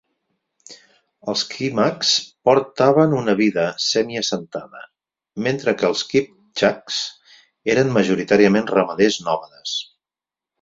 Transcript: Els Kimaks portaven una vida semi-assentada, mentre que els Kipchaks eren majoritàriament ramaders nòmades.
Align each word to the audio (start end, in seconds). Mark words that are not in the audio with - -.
Els 1.33 1.41
Kimaks 1.49 2.13
portaven 2.49 3.13
una 3.17 3.35
vida 3.41 3.65
semi-assentada, 3.89 4.81
mentre 5.49 5.75
que 5.83 5.89
els 5.91 6.03
Kipchaks 6.15 6.99
eren 7.75 7.95
majoritàriament 8.01 8.73
ramaders 8.79 9.21
nòmades. 9.29 9.77